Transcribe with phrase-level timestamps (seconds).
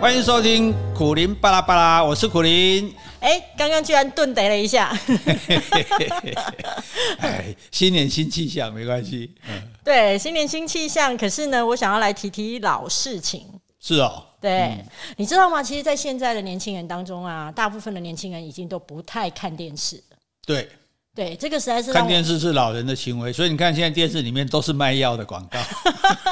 [0.00, 2.94] 欢迎收听苦林巴拉巴拉，我是苦林。
[3.18, 4.96] 哎，刚刚居然顿得了一下。
[7.18, 9.34] 哎，新年新气象，没关系。
[9.48, 11.16] 嗯，对，新年新气象。
[11.16, 13.44] 可是呢，我想要来提提老事情。
[13.80, 14.24] 是哦。
[14.40, 14.84] 对，嗯、
[15.16, 15.60] 你知道吗？
[15.60, 20.16] 其实，在现在的年轻人当中啊，大部分的年轻人已经都不太看电视了。
[20.46, 20.68] 对。
[21.18, 25.58] 对，这个实在是看电视是老人的行为，所以你看现在电视里面都是卖药的广告，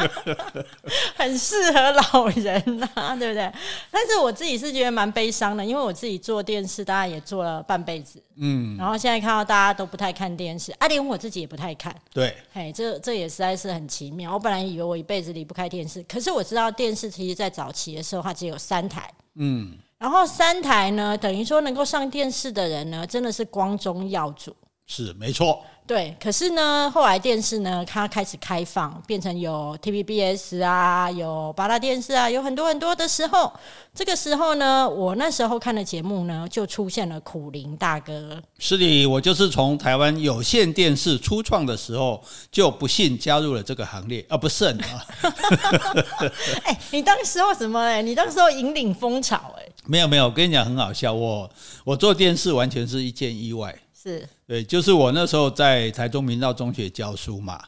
[1.18, 3.52] 很适合老人呐、啊，对不对？
[3.90, 14.34] 但是我自己是觉得蛮悲伤的，因为我自己做电视，大家也做了半辈子，嗯，然后现在看到大家都不太看电视，啊，连我自己也不太看，对，哎，这这也实在是很奇妙。
[14.34, 24.54] 我本来以为我一辈子离不开电视，可是我知道电视其实在早期的时候它只有三台，嗯，然后三台呢，等于说能够上电视的人呢，真的是光宗耀祖。
[24.88, 26.16] 是没错，对。
[26.20, 33.52] 可是呢，后来电视呢，它开始开放，变成有 TVBS 啊，有八大电视啊，有很多很多的时候，
[33.92, 38.40] 这个时候呢，我那时候看的节目呢，就出现了苦苓大哥。
[38.60, 45.04] 是的，我就是从台湾有线电视初创的时候，就不幸加入了这个行列，啊，不慎啊。
[46.62, 47.80] 哎、欸，你当时候什么？
[47.80, 49.52] 哎，你当时候引领风潮？
[49.58, 51.50] 哎，没有没有，我跟你讲很好笑，我
[51.82, 53.76] 我做电视完全是一件意外。
[54.06, 57.60] 是对，就是我那时候在台中明道中学教书嘛，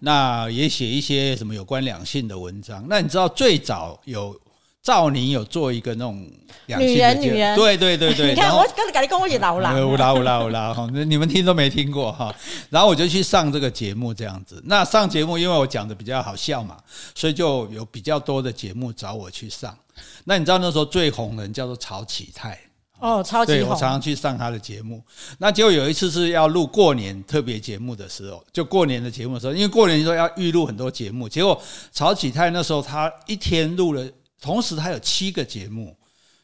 [0.00, 2.84] 那也写一些什么有关两性的文章。
[2.88, 4.36] 那你知道最早有
[4.82, 6.28] 赵宁有做一个那种
[6.66, 8.30] 两性的女人女人，对对对对。
[8.34, 12.34] 你看我刚才跟你讲，我也老了， 老老老老哈，你们听都没听过哈。
[12.70, 14.60] 然后我就去上这个节目这样子。
[14.66, 16.76] 那上节目，因为我讲的比较好笑嘛，
[17.14, 19.78] 所以就有比较多的节目找我去上。
[20.24, 22.58] 那你知道那时候最红的人叫做曹启泰。
[23.04, 23.58] 哦，超级好！
[23.58, 25.04] 对，我常常去上他的节目。
[25.36, 31.28] 那结果有一次是要录过年特别节目的时候，就过年的节目的时候，因为过年的时候要预录很多节目。
[31.28, 31.60] 结果
[31.92, 34.10] 曹启泰那时候他一天录了，
[34.40, 35.94] 同时他有七个节目，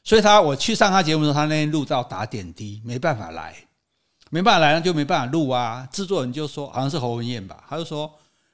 [0.04, 3.56] 所以他我去上他节目的时候，他那天录到打点滴，没办法来，
[4.28, 5.88] 没办法来，那就没办法录啊。
[5.90, 8.06] 制作人就说，好像是侯文燕吧，他就说：“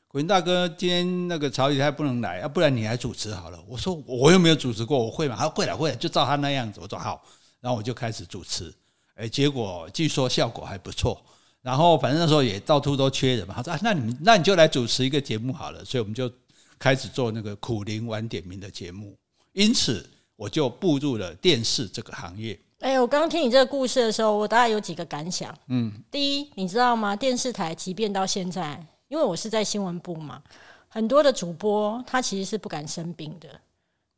[0.06, 7.20] 苦苓大哥，今天那个曹启泰不能来，要不然你来主持好了。”我说：“我又没有主持过，我会吗？”他说：“会了，会了，就照他那样子。”我说：“好。”
[7.66, 8.72] 然后我就开始主持，
[9.16, 11.20] 哎，结果据说效果还不错。
[11.60, 16.30] 然后反正那时候也到处都缺人嘛，他说：“啊那你那你就来主持一个节目好了。”所以我们就
[16.78, 19.16] 开始做那个苦灵晚点名的节目。
[19.52, 22.56] 因此，我就步入了电视这个行业。
[22.78, 25.52] 哎，我刚刚听你这个故事的时候，我大概有几个感想。
[25.66, 27.16] 嗯，第一，你知道吗？
[27.16, 30.40] 电视台即便到现在，因为我是在新闻部嘛，
[30.86, 33.48] 很多的主播他其实是不敢生病的。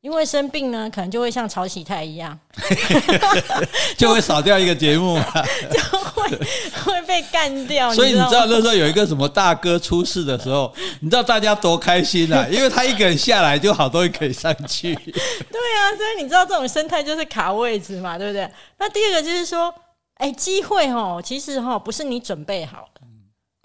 [0.01, 2.39] 因为生病呢，可能就会像曹喜泰一样，
[3.99, 5.19] 就会少掉一个节目，
[5.73, 6.37] 就会
[6.85, 7.93] 会被干掉。
[7.93, 10.73] 所以你知道那时候有一个什么大哥出事的时候，
[11.03, 12.47] 你知道大家多开心啊？
[12.49, 14.95] 因为他一个人下来，就好多人可以上去。
[14.95, 18.49] 对啊，所以你知道这种生态就是卡位置嘛，对不对？
[18.79, 19.75] 那第二个就是说，
[20.15, 23.01] 哎，机会哦，其实哈不是你准备好的，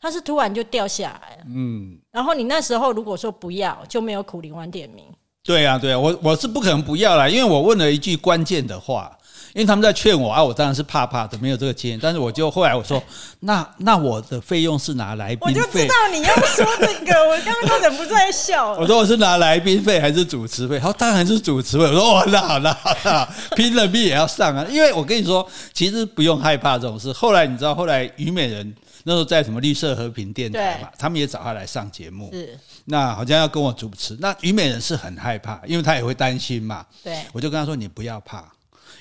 [0.02, 1.38] 它是突然就掉下来。
[1.46, 5.06] 嗯，然后你那时候如果说不要，就没有苦苓晚点名。
[5.46, 9.12] 对呀、啊，对呀、啊，我我是不可能不要啦，因为我问了一句关键的话，
[9.54, 12.00] 因为他们在劝我啊，我当然是怕怕的，没有这个经验。
[12.02, 13.04] 但是我就后来我说，
[13.42, 18.72] 那那我的费用是拿来宾费，我就知道你要说这个，我刚刚都忍不住在笑。
[18.80, 20.80] 我说我是拿来宾费还是主持费？
[20.80, 21.84] 他说当然是主持费。
[21.84, 24.66] 我说哦，那好，那好，那好，拼了命也要上啊！
[24.70, 27.12] 因为我跟你说，其实不用害怕这种事。
[27.12, 28.74] 后来你知道，后来虞美人。
[29.06, 32.30] 那时候在什么绿色和平电台嘛，他们也找他来上节目。
[32.32, 34.18] 是，那好像要跟我主持。
[34.20, 36.86] 那虞美人是很害怕，因为他也会担心嘛。
[37.04, 38.52] 对，我就跟他说：“你不要怕，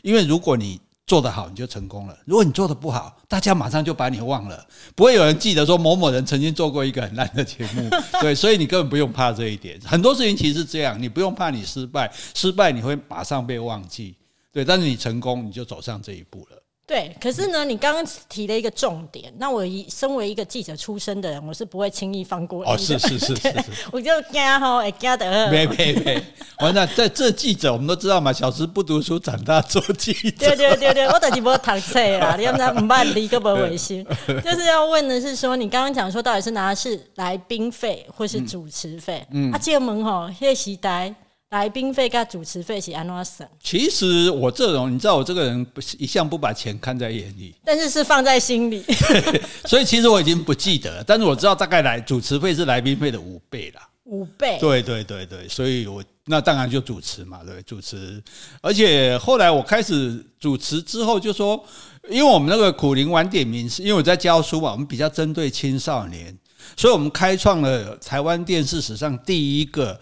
[0.02, 7.90] 因为如果你做得好，你就成功了；如果你做得不好，大家马上就把你忘了，不会有人记得说某某人曾经做过一个很烂的节目。
[8.22, 9.78] 对，所以你根本不用怕这一点。
[9.84, 14.14] 很多事情其实是这样，你不用怕你失败，失败你会马上被忘记。
[14.52, 22.74] 对，但是你成功，你就走上这一步了。”对，可是呢，你刚刚提了一个重点，那我一身为一个记者出身的人，我是不会轻易放过你的。
[22.74, 25.50] 哦，是是是是是， 我就惊吼，会惊的。
[25.50, 26.22] 没没没，
[26.58, 30.48] 完了，在这记者我们都知道嘛，小时不读书，长大做记者。
[30.48, 34.04] 对对对对，我等于没读册啦， 你要不然唔办理个不卫生。
[34.26, 39.24] 就是要问的是说，你刚刚讲说，到底是拿的是来宾费或是主持费？
[39.30, 41.14] 嗯，啊，这个门吼，那个时代。
[41.52, 43.46] 来宾费跟主持费是安怎省？
[43.62, 48.82] 其实我这种，你知道我这个人不是一向不把钱看在眼里，但是是放在心里。
[49.68, 53.86] 所以其实我已经不记得了，但是我知道大概来主持费是来宾费的五倍啦。
[54.04, 54.56] 五倍？
[54.58, 58.22] 对对对对，所以我那当然就主持嘛，对，主持。
[58.62, 61.62] 而且后来我开始主持之后，就说，
[62.08, 66.34] 因为我们那个苦灵晚点名，是因为我在教书嘛，我们比较针对青少年，
[66.78, 70.00] 所以我们开创了台湾电视史上第一个。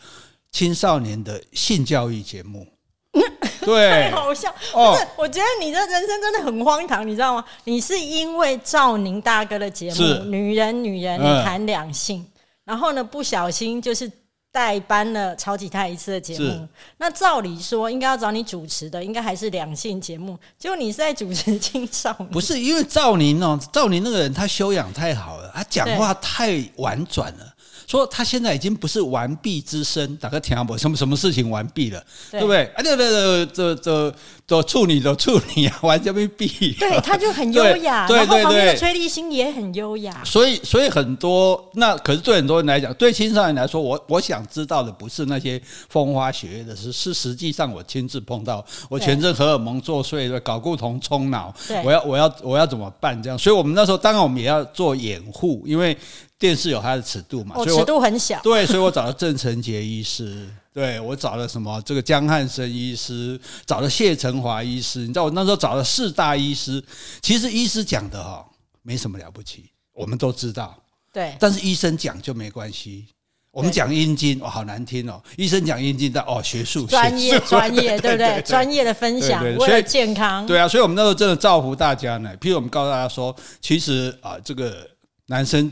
[0.53, 2.67] 青少年的性教育节目，
[3.63, 4.55] 对，好笑。
[4.75, 7.45] 哦，我觉得你的人生真的很荒唐，你知道吗？
[7.65, 12.21] 你是因为赵宁大哥的节目《女人女人谈两性》，
[12.65, 14.11] 然后呢，不小心就是。
[14.53, 16.67] 代班了超级太一次的节目，
[16.97, 22.29] 那照理说应该要找你主持的，应该还是两性节目，结果你是在主持青少年。
[22.31, 27.55] 不是因为赵宁哦，赵宁那个人他修养太好了，他讲话太婉转了。
[27.91, 30.79] 说他现在已经不是完璧之身，大家听不？
[30.79, 32.01] 什么什么事情完璧了，
[32.31, 32.65] 对，对不对？
[32.67, 34.15] 啊，对对对，这这
[34.47, 36.73] 这处女的处女啊， 完全没璧。
[36.79, 40.23] 对，他就很优雅，对对对，然后旁边的崔立新也很优雅。
[40.25, 51.53] 所以，所以很多那可是对很多人来讲，对青少年来说，我我想知道的不是那些风花雪月的事，是实际上我亲自碰到，我全身荷尔蒙作祟，对，睾固酮冲脑，
[51.85, 53.21] 我要我要我要怎么办？
[53.21, 55.99] 这样，所以我们那时候当然我们也要做掩护，因为。
[56.41, 57.55] 电视有它的尺度嘛？
[57.59, 58.41] 哦，尺度很小。
[58.43, 61.81] 对，所以我找了郑成杰医师，对，我找了什么？
[61.83, 65.01] 这个江汉生医师，找了谢成华医师。
[65.01, 66.83] 你知道我那时候找了四大医师，
[67.21, 68.43] 其实医师讲的哈
[68.81, 70.75] 没什么了不起，我们都知道。
[71.13, 71.37] 对。
[71.39, 73.05] 但是医生讲就没关系。
[73.51, 75.23] 我们讲阴茎，哦，好难听哦。
[75.37, 78.41] 医生讲阴茎，但哦，学术专业 专业，对不对？
[78.41, 80.47] 专业的分享，为了健康。
[80.47, 82.35] 对啊，所以我们那时候真的造福大家呢。
[82.41, 84.89] 譬如我们告诉大家说，其实啊，这个
[85.27, 85.71] 男生。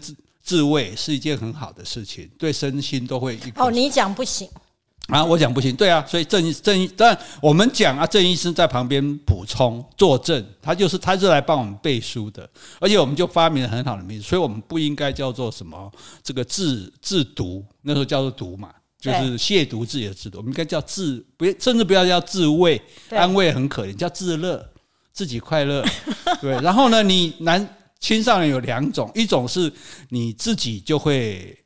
[0.49, 3.53] 自慰是一件很好的事情，对身心都会一。
[3.57, 4.49] 哦，你讲不行
[5.09, 5.23] 啊？
[5.23, 12.49] 我讲不行，对啊，所以郑郑，但我们讲啊，郑医生在旁边补充作证，他就是他是来帮我们背书的，
[12.81, 15.93] 而且我们就发明了很好的名字，所以我们不应该叫做什么
[16.23, 22.81] 这个自自毒，那时候叫做毒嘛，就是亵渎自己的制度，我们应该叫自不，甚至不要叫自慰，
[23.11, 24.67] 安慰很可怜，叫自乐，
[25.13, 25.85] 自己快乐，
[26.41, 26.53] 对。
[26.63, 27.75] 然后呢，你男。
[28.01, 29.73] 青少年有两种，一种是
[30.09, 31.57] 你自己就会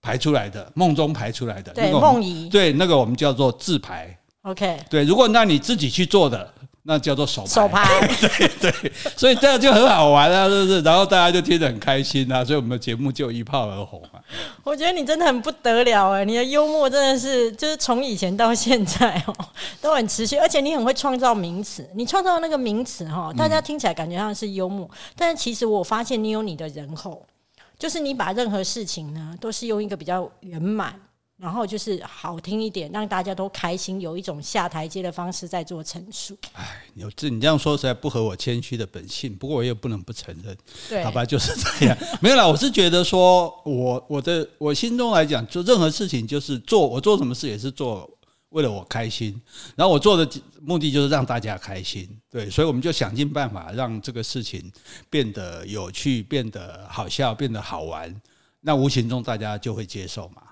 [0.00, 4.18] 排出来的，梦中排出来的，对，梦遗，对，那个我们叫做自排。
[4.42, 6.52] OK，对，如果那你自己去做的。
[6.84, 10.80] 那叫做手手牌， 对对，所以这样就很好玩啊，是不是？
[10.80, 14.18] 然后大家就听得很开心啊，所以我们的节目就一炮而红啊。
[14.64, 19.34] 我觉得你真的很不得了哎，你的幽默真的是就是从以前到现在哦
[19.80, 27.26] 都很持续，而且你很会创造名词，你创造那个名词哈，大家听起来感觉上是幽默，但是其实我发现你有你的人后，
[27.78, 30.94] 就是你把任何事情呢都是用一个比较圆满。
[31.42, 36.38] 然后就是好听一点，让大家都开心，有一种下台阶的方式在做陈述。
[36.52, 40.56] 哎，有这你这样说实在不合我谦虚的本性，不过我也不能不承认，
[40.88, 41.98] 对，好吧，就是这样。
[42.22, 48.08] 没有啦，我是觉得说，我我的我心中来讲，做任何事情就是做，我做什么事也是做
[48.50, 49.34] 为了我开心，
[49.74, 54.70] 然后我做的目的就是让大家开心，对，所以我们就想尽办法让这个事情
[55.10, 58.14] 变得有趣，变得好笑，变得好玩，
[58.60, 60.42] 那无形中大家就会接受嘛。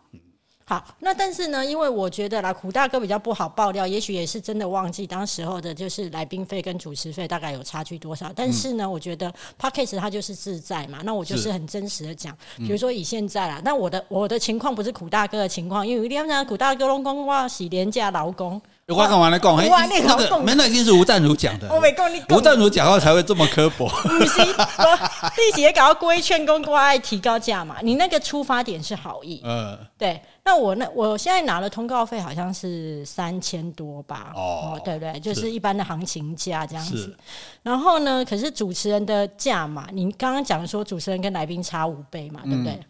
[0.70, 8.30] 好，那但是呢，因为我觉得啦，苦大哥比较不好爆料，也许也是真的忘记当时候的，就是来宾费跟主持费大概有差距多少。
[8.36, 18.62] 但是呢，嗯、我觉得 Podcast 它就是自在嘛，那我就是很真实的讲，比如说以现在啦，那我的我的情况不是苦大哥的情况，因为有点讲苦大哥拢讲我是廉价劳工。
[18.86, 19.54] 我干嘛来讲？
[19.68, 21.72] 哇，那个没那一定是吴淡如讲的。
[21.72, 22.36] 我没讲你讲。
[22.36, 23.88] 吴淡如讲话才会这么刻薄。
[23.88, 27.76] 不是，丽姐搞到规劝公，爱提高价嘛。
[27.82, 29.40] 你那个出发点是好意。
[29.44, 29.78] 嗯。
[29.96, 30.20] 对。
[30.50, 34.32] 那我那我现在拿的通告费好像是三千多吧？
[34.34, 34.80] 哦。
[34.84, 35.20] 对不对？
[35.20, 37.16] 就是一般的行情价这样子。
[37.62, 38.24] 然后呢？
[38.24, 42.80] 可是主持人的价嘛，你刚刚讲说主持人跟来宾差五倍嘛，对不对？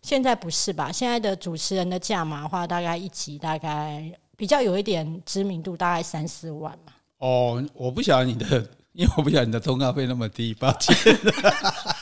[0.00, 0.92] 现在不是吧？
[0.92, 4.12] 现在的主持人的价码的话，大概一集大概。
[4.36, 6.92] 比较有一点知名度，大概三四万嘛。
[7.18, 10.94] 哦，我不晓得你的，因为我不晓得你的通告费那么低，抱歉。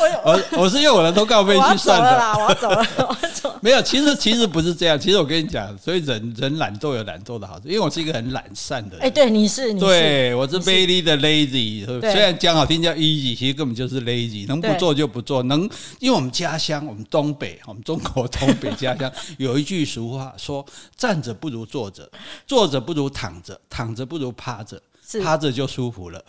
[0.00, 3.58] 我我我是用我的通告费去算的啦，我要走了， 我要走了。
[3.60, 4.98] 没有，其实其实不是这样。
[4.98, 9.06] 其实我跟你讲，所以人人懒惰有懒惰的好处，因为我是一个很懒散的人。
[9.06, 11.84] 哎，对，你是，你是对，我是 very 的 lazy。
[11.86, 15.42] 虽然讲好听叫 easy，其实根本就是 lazy，能不做就不做。
[15.44, 15.62] 能，
[15.98, 20.64] 因为我们家乡，我们东北，我们中国东北家乡 有一句俗话说：
[20.96, 22.08] 站着不如坐着，
[22.46, 24.80] 坐着不如躺着，躺着不如趴着，
[25.22, 26.24] 趴着就舒服了。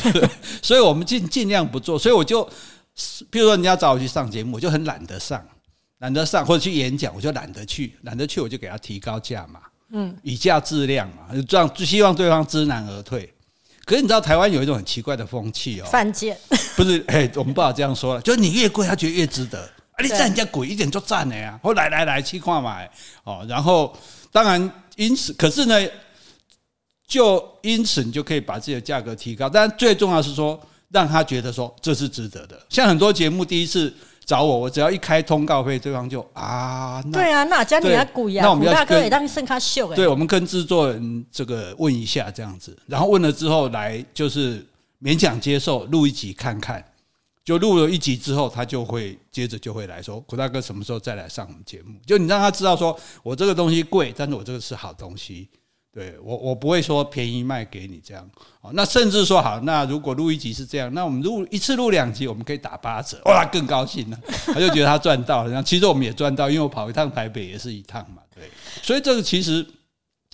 [0.60, 1.98] 所以我们尽尽量不做。
[1.98, 2.46] 所以我就。
[3.30, 5.46] 比如说，人家找我去上节目，我就很懒得上，
[5.98, 9.60] 懒得上，或者去演讲，我就懒得去，懒得去，我就给他提高价嘛，
[9.90, 13.30] 嗯，以价质量嘛，这样就希望对方知难而退。
[13.84, 16.36] 可是你知道台湾有一种很奇怪的风气哦，犯贱，
[16.74, 17.04] 不是？
[17.08, 19.60] 哎，我们不好这样说了，就是你越贵，他觉得越值得。
[19.92, 22.90] 啊，你占人家贵一点就占了呀，后来来来去看买
[23.24, 23.44] 哦。
[23.46, 23.94] 然后
[24.32, 25.86] 当然因此，可是呢，
[27.06, 30.58] 就因此你就可以把自己的价格提高，但最重要是说。
[30.96, 33.92] 让他觉得说这是值得的，像很多节目第一次
[34.24, 38.44] 找我，我只要一开通告费，对方就啊，对啊，那家你还贵呀？
[38.44, 38.94] 那我们要大哥
[39.60, 39.94] 秀哎。
[39.94, 44.66] 对，我们跟制作人这个问一下这样子，然后问了之后来就是
[45.02, 46.82] 勉强接受，录一集看看。
[47.44, 55.48] 就录了一集之后，他就会接着就会来说：“古大哥什么时候再来上我们节目？”就你让他知道说，我这个东西贵，但是我这个是好东西。
[55.96, 58.30] 对我，我不会说便宜卖给你这样。
[58.74, 64.18] 那甚至说好，那如果录一集是这样，那我们录一次录两集，我们可以打八折，哇，更高兴了。
[64.44, 65.50] 他就觉得他赚到了。
[65.50, 68.20] 然后其实我们也赚到，因为我跑一趟台北也是一趟嘛。
[68.34, 68.44] 对，
[68.82, 69.66] 所以这个其实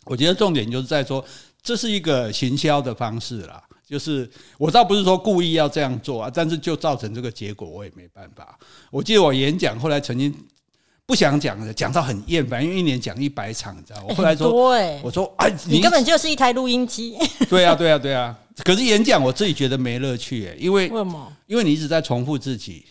[0.07, 1.25] 我觉得重点就是在说，
[1.63, 3.63] 这是一个行销的方式啦。
[3.87, 4.29] 就是
[4.59, 8.59] 我倒不是说故意要这样做啊，但是就造成这个结果，我也没办法。
[8.91, 10.35] 我记得我演讲后来曾经
[11.13, 14.03] 不想讲的，讲到很厌烦，因为一年讲一百场，你知道？
[14.09, 14.51] 我后来说，
[15.03, 17.19] 我说啊，你根本就是一台录音机。
[17.51, 18.35] 对啊，对啊，对啊。
[18.65, 21.31] 可是演讲我自己觉得没乐趣，哎，因为为什么？
[21.47, 22.87] 因为你一直在重复自己，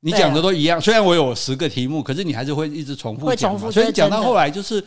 [0.00, 0.78] 你讲的都一样。
[0.78, 3.70] 虽然我有十个题目，可是你还是会一直重复讲嘛。
[3.70, 4.84] 所以讲到后来就是。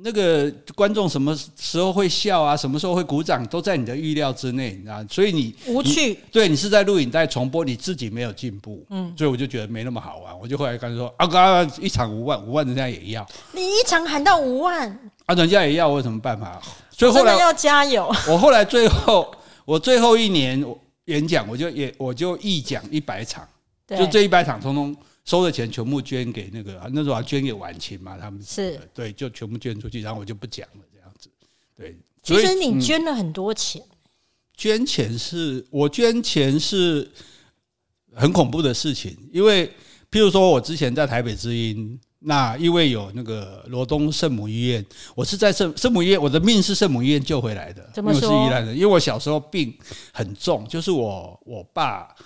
[0.00, 2.56] 那个观众什么时候会笑啊？
[2.56, 5.04] 什么时候会鼓掌，都在你的预料之内啊！
[5.10, 10.38] 所以你无趣，对你是在录影带重播，你自己没有进步，嗯，所以我就觉得没那么好玩。
[10.38, 14.88] 我就后来跟他说：“啊，刚刚一场五万，五万人家也要，你一场喊到五万
[15.26, 16.60] 啊，人家也要，我有什么办法？
[16.92, 18.06] 所以后来要加油。
[18.28, 19.28] 我后来最后，
[19.64, 20.64] 我最后一年
[21.06, 23.46] 演讲，我就也我就一讲一百场，
[23.88, 24.96] 就这一百场通通。
[25.28, 31.28] 收的钱全部捐给那个，那时候还捐给晚晴嘛，他们是对，就全部捐出去，然后我就不讲了，这样子。
[31.76, 33.82] 对，其实你捐了很多钱。
[33.82, 33.96] 嗯、
[34.56, 37.06] 捐钱是我捐钱是
[38.14, 39.66] 很恐怖的事情，因为
[40.10, 44.82] 譬如说我之前在台北之音，那因为有那个罗东圣母医院，
[45.14, 47.86] 我是在圣圣母医院，我的命是圣母医院救回来的。
[47.92, 48.20] 怎么说？
[48.22, 49.76] 是宜兰人，因为我小时候病
[50.10, 52.16] 很重，就是我我爸。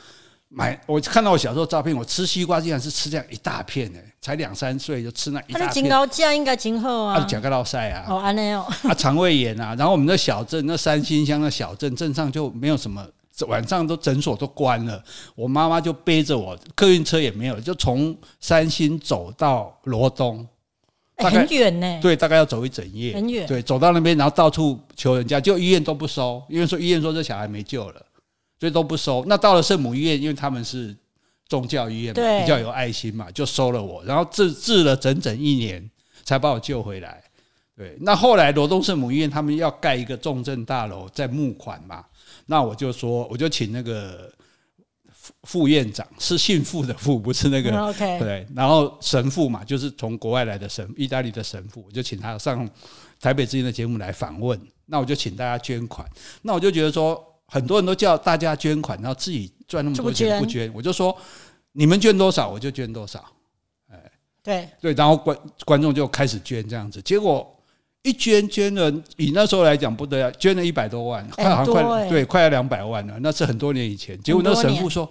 [0.55, 5.67] 买我看到我小时候照片，我吃西瓜竟然是吃这样一大片呢，才两三岁就吃那一大片。
[5.67, 13.03] 那身高价应该今后啊，讲个老塞啊，哦安内哦，啊肠胃炎啊，然后我们的小镇那三星乡的小镇镇上就没有什么，
[13.49, 15.03] 晚上都诊所都关了，
[15.35, 20.47] 我妈妈就背着我，客运车也没有，就从三星走到罗东，
[21.17, 28.07] 大概很远呢，对，大概要走一整夜，很远，对，走到那边然后到处求人家，就医院都不收，因为说医院说这小孩没救了。
[28.63, 29.25] 所以都不收。
[29.27, 30.97] 那到了圣母医院，因为他们是
[31.49, 34.05] 宗教医院嘛，比较有爱心嘛，就收了我。
[34.05, 35.91] 然后治治了整整一年，
[36.23, 37.21] 才把我救回来。
[37.77, 42.05] 对，那后来罗东圣母医院他们要盖一个重症大楼，在募款嘛。
[42.47, 44.33] 那我就说，我就请那个
[45.11, 47.73] 副副院长，是姓傅的傅，不是那个。
[48.21, 52.71] 对，然后神父嘛，就是从国外来的神，意大利的神父，我就请他上
[53.19, 54.57] 台北之音的节目来访问。
[54.87, 56.09] 那我就请大家捐款。
[56.43, 57.32] 那我就觉得说。
[57.53, 61.15] 很多人都叫大家捐款，然后自己赚那么多钱不捐，我就说
[61.73, 63.23] 你们捐多少我就捐多少，
[63.91, 63.99] 哎，
[64.43, 67.47] 对对，然后观观众就开始捐这样子，结果。
[68.03, 73.15] 一捐捐了，以那时候来讲不得了，捐了一百多万，快好像快对，快要两百万了。
[73.21, 74.21] 那是很多年以前。
[74.23, 75.09] 结果那神父说：“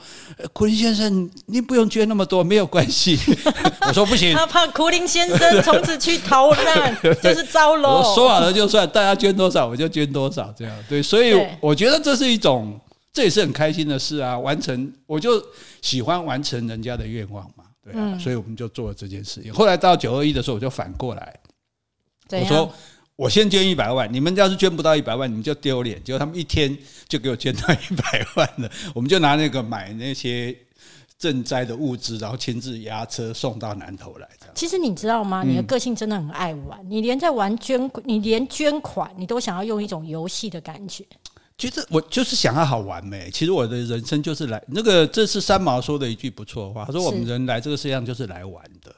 [0.52, 3.18] 苦林先生，您不用捐那么多，没有关系。
[3.88, 7.90] ”我说：“不行。”他怕苦林先生从此去逃难， 就是糟了。
[7.90, 11.02] 我说好了就算，大家捐多少我就捐多少，这样对。
[11.02, 12.78] 所以我觉得这是一种，
[13.14, 14.38] 这也是很开心的事啊。
[14.38, 15.42] 完成，我就
[15.82, 18.20] 喜欢完成人家的愿望嘛，对啊。
[18.20, 19.54] 所以我们就做了这件事情。
[19.54, 21.34] 后来到九二一的时候，我就反过来。
[22.40, 22.74] 我说，
[23.16, 26.02] 我先捐一百万，你们要是捐不到一百万，你们就丢脸。
[26.04, 26.76] 结果他们一天
[27.08, 30.56] 就给我捐到一百万了， 我们就拿那个买那些
[31.20, 34.28] 赈灾的物资，然后亲自押车送到南头来。
[34.56, 35.44] 其实你知道吗？
[35.44, 41.06] 你的个性真的很爱玩，嗯、你连在玩捐，你连捐款，你都想要用一种游戏的感觉。
[41.58, 43.30] 其实我就是想要好玩呗。
[43.32, 48.94] 其实我的人生就是来那个，这是三毛说的一句不错的话，他说我们人来这个世界上就是来玩的。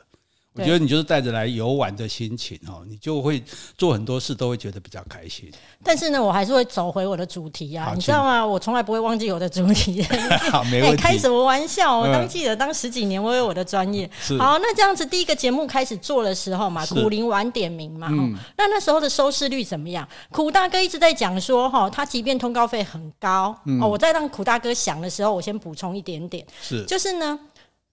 [0.55, 3.43] 我觉得你就是带着来游玩的心情哦，你就会
[3.75, 5.51] 做很多事都会觉得比较开心。
[5.83, 8.45] 但是呢，我还是会走回我的主题啊，你知道吗？
[8.45, 10.03] 我从来不会忘记我的主题。
[10.51, 11.01] 好，没问题。
[11.01, 11.98] 开什么玩笑？
[11.98, 14.07] 我当记者当十几年，我有我的专业。
[14.38, 18.10] 好，那这样子第一个节目开始做的时候嘛，苦苓晚点名嘛，
[18.55, 20.07] 那那时候的收视率怎么样？
[20.29, 27.39] 苦大哥一直在讲说哈，他即便通告费很高哦，我在让苦大哥想的时候，我先补充一点点，是就是呢。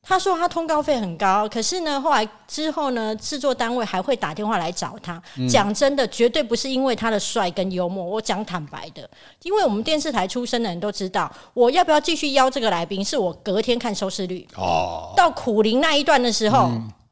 [0.03, 5.23] 他说他通告费很高，可是呢，后来之后呢，制作单位还会打电话来找他。
[5.49, 8.03] 讲真的，绝对不是因为他的帅跟幽默。
[8.03, 9.09] 我讲坦白的，
[9.43, 14.49] 因为我们电视台出身的人都知道，我要不要继续邀这个来宾，是我隔天看收视率。
[14.57, 16.71] 哦，到苦林那一段的时候，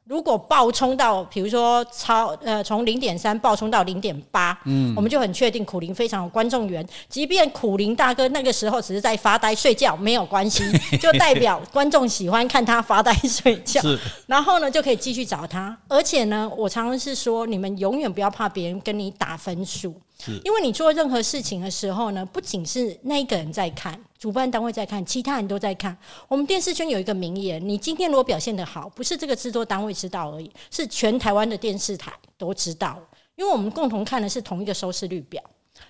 [0.08, 6.86] 如果暴冲到，比如说超呃从零点三暴冲到零点八，嗯，我们就很确定苦苓非常有观众缘。
[7.10, 10.64] 即便苦苓大哥那个时候只是在发呆睡觉，没有关系，
[10.98, 13.82] 就代表观众喜欢看他发呆睡觉。
[13.82, 15.76] 是，然后呢就可以继续找他。
[15.88, 19.94] 而且呢，我常常是说，你们永远不要怕别人跟你打分数。
[20.42, 25.96] 因为你做任何事情的时候呢，不仅是那一个人在看，主办单位在看，其他人都在看。
[26.26, 32.98] 我们电视圈有一个名言：你今天如果表现得好，不是这个制作单位知道而已，是全台湾的电视台都知道。
[33.36, 35.40] 因为我们共同看的是同一个收视率表，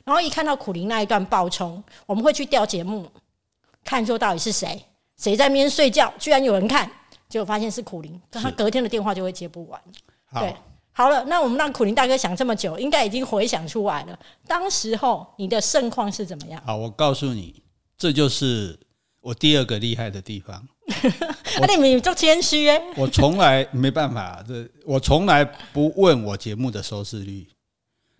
[0.04, 3.06] 然后一看到苦苓那一段爆冲，我们会去调节目，
[3.82, 4.84] 看说到底是谁，
[5.16, 6.90] 谁在那边睡觉，居然有人看，
[7.26, 9.80] 结果发现是苦苓，那他隔天的电话就会接不完。
[10.34, 10.54] 对。
[10.92, 14.18] 好了，那我们让苦苓大哥想这么久，应该已经回想出来了。
[14.46, 16.60] 当时候你的盛况是怎么样？
[16.66, 17.62] 好，我告诉你，
[17.98, 18.78] 这就是
[19.20, 20.66] 我第二个厉害的地方。
[21.60, 22.80] 那你们就谦虚哎。
[22.96, 27.46] 我从来没办法，这我从来不问我节目的收视率。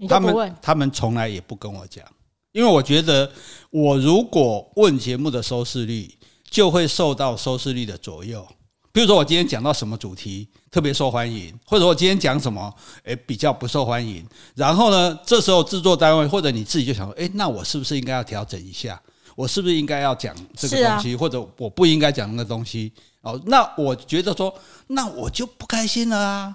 [0.09, 2.05] 他们他们从来也不跟我讲，
[2.53, 3.31] 因为我觉得
[3.71, 6.13] 我如果问节目的收视率，
[6.51, 8.47] 就会受到收视率的左右。
[8.93, 12.73] 比如说我今天讲到什么主题特别受欢迎，或者我今天讲什么
[13.05, 19.01] 诶比较不受欢迎，然后呢，这时候制作单位或者你自己就想说，诶，那我是不是应该要调整一下？
[19.39, 22.93] 我是不是应该要讲这个东西，或者我不应该讲那个东西？
[23.21, 24.53] 哦，那我觉得说，
[24.89, 26.55] 那我就不开心了啊！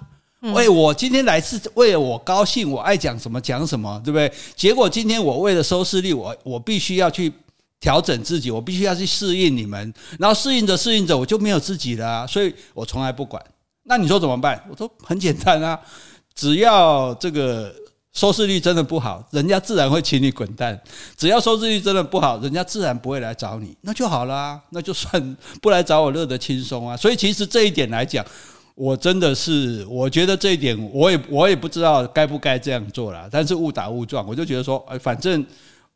[0.52, 4.30] 喂，我今天来是为了我高兴，我爱讲什么讲什么，对不对？
[4.54, 7.32] 结果今天我为了收视率，我我必须要去。
[7.80, 13.44] 调整自己，我必须要去适应你们，然后适应着适应着，我就没有自己了啊，所以我从来不管。
[13.82, 14.58] 那你说怎么办？
[14.70, 15.78] 我说很简单啊，
[16.34, 17.74] 只要这个
[18.14, 20.74] 收视率真的不好，人家自然会请你滚蛋；
[21.16, 26.96] 只要收视率真的不好，人家自然不会来找你，那就好啦，那就算 不来找我，乐得轻松啊。
[26.96, 28.24] 所以其实这一点来讲，
[28.74, 33.28] 我真的是，我觉得这一点，我也我也不知道该不该这样做啦。
[33.30, 35.44] 但是误打误撞，我就觉得说，哎，反正。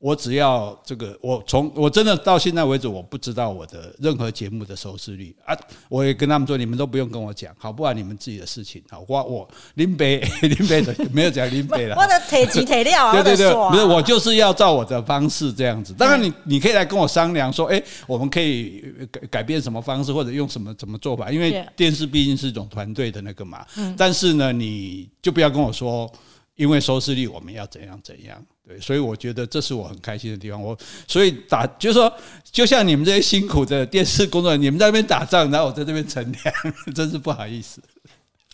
[0.01, 5.57] 我只要这个，我从我真的到现在为止，我不知道我的任何节目的收视率啊！
[5.89, 8.81] 我也跟他们说，你们都不用跟我讲，好，不然你们自己的事情。
[8.89, 11.97] 好，我我林北 林北的没有讲林北了。
[11.97, 13.13] 我的铁鸡铁料啊！
[13.13, 15.93] 对 对对，不是我就是要照我的方式这样子。
[15.95, 21.29] 当然你你可以来跟我商量说，哎，我们可以改改变什么方式，或者用什么怎么做法？
[21.33, 23.67] 因为电视毕竟是一种团队的那个嘛。
[23.97, 26.09] 但是呢，你就不要跟我说。
[26.55, 28.37] 因为收视率，我们要怎样怎样？
[28.69, 30.63] 对，所以我觉得这是我很开心的地方。
[30.63, 30.77] 我
[31.07, 32.13] 所以打就是说，
[32.45, 36.55] 就像你们这些辛苦的电视工作人员，你们在那边打仗，然后我在这边乘凉，
[36.95, 37.81] 真是不好意思。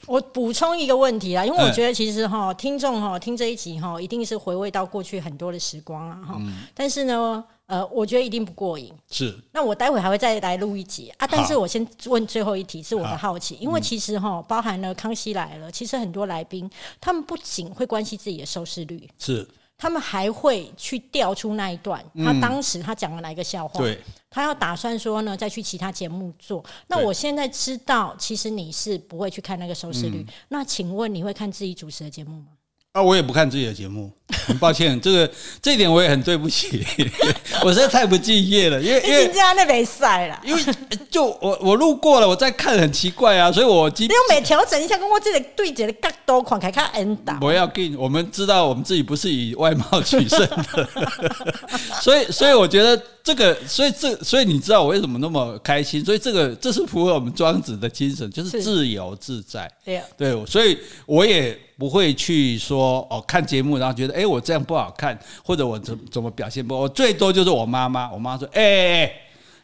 [0.07, 6.41] 我补充一个问题啊，因为我觉得其实哈，听众哈听这一集哈，一定是回味到过去很多的时光啊哈。
[6.73, 7.45] 但是呢。
[7.67, 8.93] 呃，我觉得一定不过瘾。
[9.11, 11.27] 是，那我待会还会再来录一集啊。
[11.27, 26.65] 但是我先问最后一题，是我的好奇，因为其实哈，包含了《康熙来了》，其实很多来宾他们不仅会关心自己的收视率，是，他们还会去调出那一段，他当时他讲了哪一个笑话，对，他要打算说呢，再去其他节目做。
[26.87, 30.25] 那我现在知道，其实你是不会去看那个收视率。
[30.49, 32.47] 那请问你会看自己主持的节目吗？
[32.95, 34.09] 啊，我也不看自己的节目，
[34.47, 35.29] 很抱歉，这个
[35.61, 36.87] 这一点我也很对不起，
[37.65, 40.63] 我实在太不敬业了，因为因为这样那没晒了，因为
[41.11, 47.41] 就我我路过了，我在看很奇怪啊，所以我基本你有没调整一下，跟我这里对着的角度看，看看 N 档。
[47.41, 50.89] 不要跟，我们知道我们自己不是以外貌取胜的，
[52.01, 59.69] 所以所以我觉得这个，所以这所以你知道我为什么那么开心，所以这个这是符合我们庄子的精神，就是自由自在。
[59.85, 61.59] 对对，所以我也。
[61.77, 66.83] 不会去说哦，看节目然后觉得哎，我这样不好看，或者我怎怎么表现不好？
[66.83, 69.13] 我最多就是我妈妈，我妈说哎，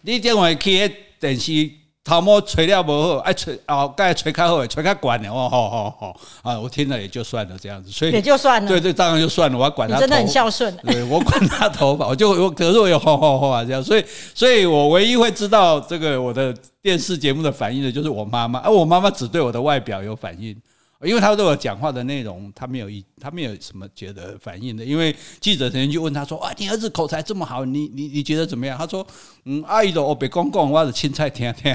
[0.00, 1.70] 你电话去电视
[2.02, 20.56] 头毛吹了不好，哎吹哦，该吹开好，吹开管了哦，好好好啊，我听了也就算了这样子，所以也就算了，对对，当然就算了，我要管他，真的很孝顺，对我管他头发，我就我可是我有吼吼吼啊这样，所以所以我唯一会知道这个我的电视节目的反应的就是我妈妈，而我妈妈只对我的外表有反应。
[21.02, 24.84] 因为他对我讲话的内容，他没有一，他没有什么觉得反应的。
[24.84, 29.06] 因为记者曾经就问他说：“啊，你儿子口才这么好，你你你觉得怎么样？”他说
[29.46, 31.74] ：“嗯，阿姨的我别公公，我是青菜听听。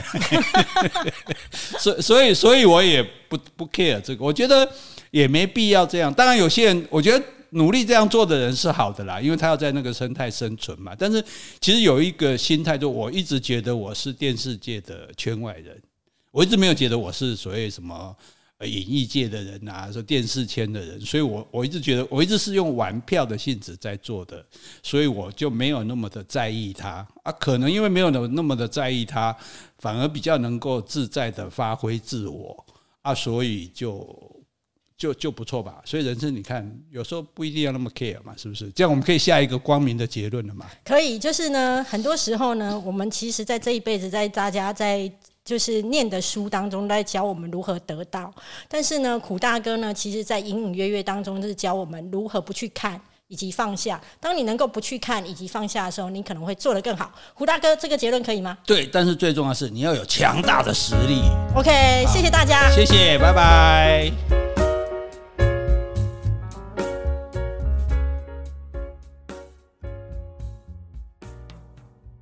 [1.80, 4.72] ”所所以所以我也不不 care 这个，我觉得
[5.10, 6.14] 也没必要这样。
[6.14, 10.94] 当然，有些人我觉得努力这样做的人是好的啦，因为他要在那个生态生存嘛。
[10.96, 11.20] 但是
[11.60, 15.76] 其实有一个心态，就我一直觉得我是电视界的圈外人，
[16.30, 18.16] 我一直没有觉得我是所谓什么。
[18.62, 24.46] 演艺界的人啊，说电视圈的人，所以我我一直觉得，我一直是用玩票的性质在做的，
[24.82, 27.32] 所以我就没有那么的在意他啊。
[27.34, 29.36] 可能因为没有那么那么的在意他，
[29.80, 32.66] 反而比较能够自在的发挥自我
[33.02, 34.32] 啊，所以就。
[34.98, 38.70] 就就不错吧，所以人生你看，有时候不一定要那么 care 嘛，是不是？
[38.70, 40.66] 这样我们可以下一个光明的结论了嘛？
[40.86, 45.12] 可以，就是呢，很多时候呢，我们其实在这一辈子，在大家在
[45.46, 48.34] 就是念的书当中，在教我们如何得到。
[48.68, 54.02] 但是呢，苦大哥呢，其实在隐隐约约当中，就是教我们如何不去看以及放下。
[54.20, 57.12] 当你能够不去看以及放下的时候，你可能会做得更好。
[57.36, 58.58] 胡大哥，这个结论可以吗？
[58.66, 61.22] 对，但是最重要的是你要有强大的实力。
[61.56, 61.72] OK，
[62.08, 64.65] 谢谢大家，谢谢，拜拜。